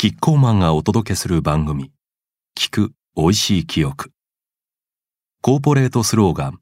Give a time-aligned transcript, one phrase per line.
[0.00, 1.90] キッコーマンがお届けする番組
[2.56, 4.12] 聞く美味しい記憶。
[5.42, 6.60] コーポレートスローガン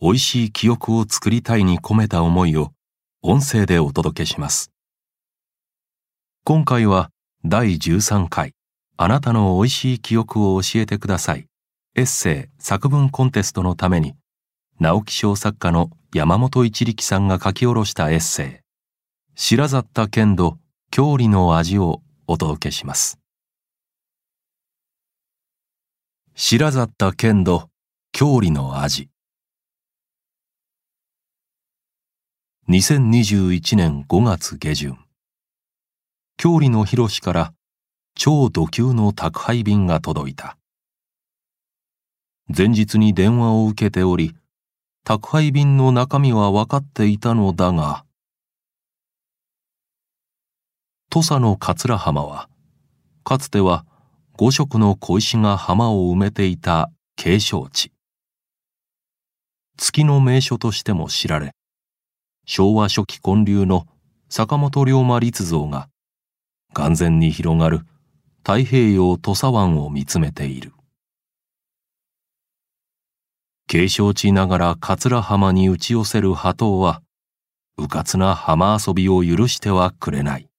[0.00, 2.72] 美味しい記憶を作りたいに込めた思いを
[3.20, 4.72] 音声でお届けします。
[6.44, 7.10] 今回は
[7.44, 8.54] 第13回
[8.96, 11.48] あなたの美味しい記憶を教えてください。
[11.96, 14.14] エッセイ作文コンテストのために
[14.78, 18.64] 直木賞作家の山本一力さんが書き下ろしたエッセイ。
[19.34, 20.56] 白ざった剣道
[20.90, 22.00] 郷里の味を
[22.32, 23.18] お届けします。
[26.36, 27.70] 白ざった剣道
[28.12, 29.10] 郷里の味。
[32.68, 34.96] 2021年5月下旬。
[36.36, 37.52] 郷里の広から
[38.14, 40.56] 超土級の宅配便が届いた。
[42.56, 44.36] 前日に電話を受けており
[45.02, 48.04] 宅配便の中身は分かっていたのだが
[51.12, 52.48] 土佐の桂浜は
[53.24, 53.84] かつては
[54.36, 57.90] 五色の小石が浜を埋めていた景勝地。
[59.76, 61.50] 月の名所としても知られ
[62.46, 63.88] 昭和初期建立の
[64.28, 65.88] 坂本龍馬立像が
[66.74, 67.80] 眼前に広がる
[68.44, 70.72] 太平洋土佐湾を見つめている。
[73.66, 77.02] 景勝地ながら桂浜に打ち寄せる波頭は
[77.78, 80.49] 迂闊な浜遊びを許してはくれない。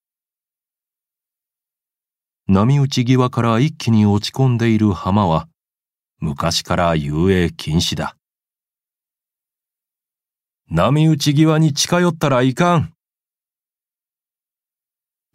[2.48, 5.48] 波打ち際から一気に落ち込んでいる浜は
[6.18, 8.16] 昔から遊泳禁止だ。
[10.68, 12.92] 波打ち際に近寄ったらいかん。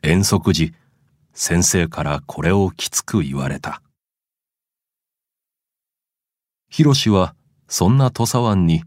[0.04, 0.74] 遠足時、
[1.34, 3.82] 先生からこれをきつく言われた。
[6.70, 7.36] ヒロシは
[7.70, 8.84] そんな土佐湾に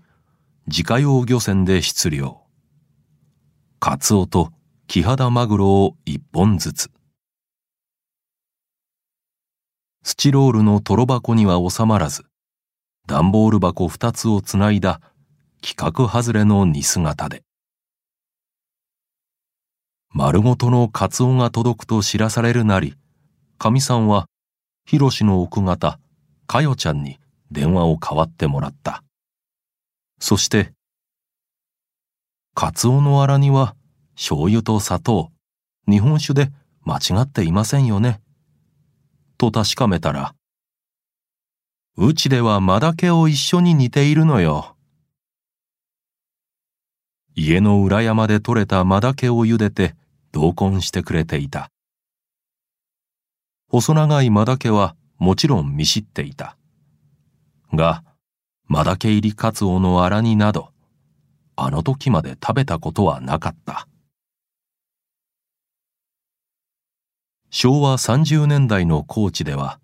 [0.66, 2.38] 自家用漁船で出漁。
[3.78, 4.52] カツオと
[4.88, 6.90] キハダマグロを一本ずつ。
[10.10, 12.24] スチロールのトロ箱には収まらず、
[13.06, 15.00] 段ボール箱二つをつないだ
[15.62, 17.44] 規格外れの荷姿で。
[20.12, 22.96] 丸ごとのカツオが届くと知らされるなり、
[23.56, 24.26] かみさんは、
[24.84, 26.00] ヒロシの奥方、
[26.48, 27.20] かよちゃんに
[27.52, 29.04] 電話を代わってもらった。
[30.18, 30.72] そして、
[32.56, 33.76] カツオのあらには
[34.16, 35.30] 醤油と砂糖、
[35.86, 36.50] 日本酒で
[36.82, 38.20] 間違っていませんよね。
[39.40, 40.34] と確かめたら、
[41.96, 44.76] うちではマダケを一緒に煮ているのよ。
[47.34, 49.94] 家の裏山で採れたマダケを茹でて
[50.30, 51.70] 同梱してくれていた。
[53.70, 56.58] 細長いマダケはもちろん見知っていた。
[57.72, 58.04] が、
[58.66, 60.68] マダケ入りカツオのあら煮など、
[61.56, 63.88] あの時まで食べたことはなかった。
[67.52, 69.80] 昭和30年代の高知では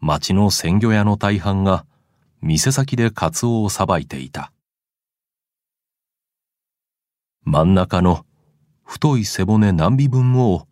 [0.00, 1.84] 町の鮮魚屋の大半が
[2.40, 4.52] 店先でカツオをさばいていた。
[7.42, 8.24] 真ん中の
[8.84, 10.66] 太い背骨何尾分を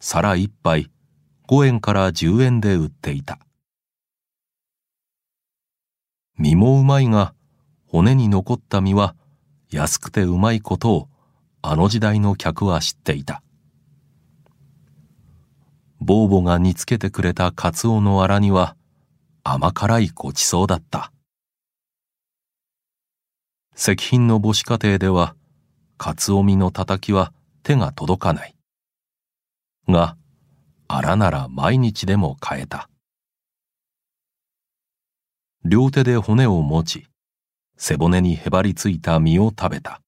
[0.00, 0.90] 皿一杯
[1.48, 3.38] 5円から10円で売っていた。
[6.38, 7.34] 身もうまいが
[7.86, 9.14] 骨に残った身は
[9.70, 11.08] 安くてうまいことを
[11.60, 13.42] あの時代の客は知っていた。
[16.00, 18.76] ボーボが煮つけてくれたカツオのあら煮は
[19.42, 21.12] 甘辛いごちそうだった。
[23.76, 25.36] 石品の母子家庭では、
[25.96, 27.32] カツオ身のたたきは
[27.62, 28.54] 手が届かない。
[29.88, 30.16] が、
[30.88, 32.90] あらなら毎日でも買えた。
[35.64, 37.06] 両手で骨を持ち、
[37.76, 40.00] 背骨にへばりついた身を食べた。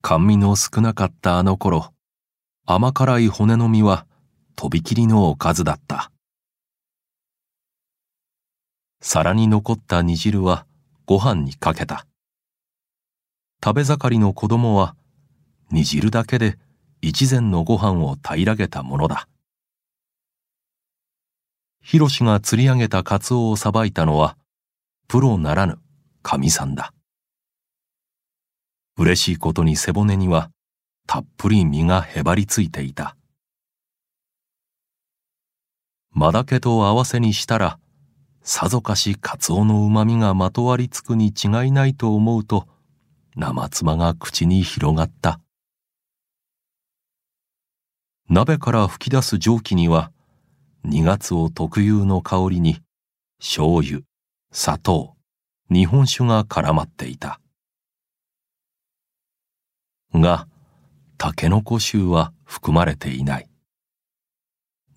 [0.00, 1.92] 甘味の少なかったあの頃、
[2.66, 4.06] 甘辛い骨の身は
[4.60, 6.10] とびきりのおかずだった。
[9.00, 10.66] 皿に残った煮汁は
[11.06, 12.08] ご飯にかけた。
[13.64, 14.96] 食べ盛りの子供は
[15.70, 16.58] 煮汁だけで
[17.02, 19.28] 一膳のご飯を平らげたものだ。
[21.80, 24.36] ヒロシが釣り上げたカツオをさばいたのは
[25.06, 25.78] プロならぬ
[26.24, 26.92] 神さんだ。
[28.96, 30.50] 嬉しいことに背骨には
[31.06, 33.14] たっぷり身がへばりついていた。
[36.18, 37.78] マダケと合わせにしたら、
[38.42, 42.66] さぞかしカツオの旨味がまとわりつくに違いないと思うと、
[43.36, 45.38] 生妻が口に広がった。
[48.28, 50.10] 鍋から吹き出す蒸気には、
[50.82, 52.80] 二月を特有の香りに、
[53.38, 54.00] 醤油、
[54.50, 55.14] 砂糖、
[55.70, 57.40] 日本酒が絡まっていた。
[60.12, 60.48] が、
[61.16, 63.48] タケノコ臭は含まれていない。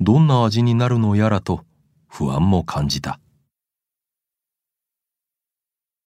[0.02, 1.64] どんな味になるのやらと
[2.08, 3.20] 不安も感じた。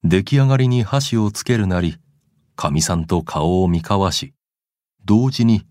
[0.04, 1.98] 出来上がりに箸をつけるなり、
[2.58, 4.34] かみさんと顔を見交わし、
[5.06, 5.66] 同時に、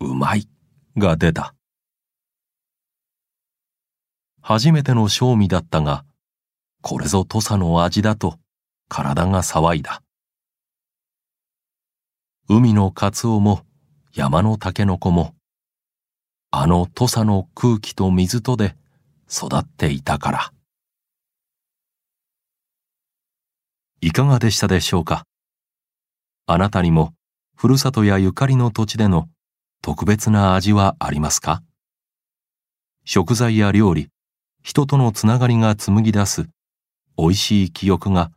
[0.00, 0.48] うまい
[0.96, 1.54] が出た。
[4.40, 6.06] 初めての賞味だったが、
[6.80, 8.38] これぞ土佐の味だと
[8.88, 10.02] 体が騒いだ。
[12.48, 13.60] 海のカツオも
[14.14, 15.34] 山のタケノコも、
[16.50, 18.74] あの土佐の空気と水とで
[19.30, 20.52] 育っていたから。
[24.00, 25.24] いかがでしたでしょうか？
[26.46, 27.12] あなたにも
[27.54, 29.28] ふるさとやゆかりの土地での
[29.82, 31.62] 特別な味はありますか？
[33.04, 34.08] 食材や料理、
[34.62, 36.48] 人とのつながりが紡ぎ出す
[37.18, 38.30] 美味しい記憶が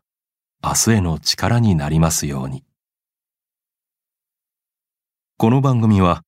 [0.62, 2.66] 明日への力になりますように。
[5.38, 6.24] この番組は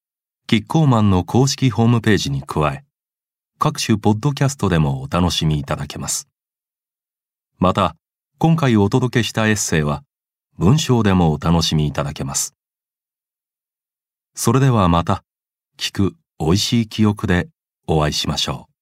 [0.54, 2.84] キッコーマンの公式ホームページに加え
[3.58, 6.28] 各種ポッドキャストでもお楽しみいただけます。
[7.58, 7.96] また、
[8.38, 10.04] 今回お届けしたエッセイは
[10.60, 12.54] 文章でもお楽しみいただけます。
[14.36, 15.24] それではまた
[15.80, 17.48] 聞く美味しい記憶で
[17.88, 18.73] お会いしましょう。